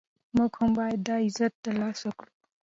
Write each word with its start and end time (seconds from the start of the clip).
موږ 0.35 0.51
هم 0.59 0.69
باید 0.77 0.99
دا 1.07 1.15
عزت 1.25 1.53
ترلاسه 1.65 2.09
کړو. 2.17 2.31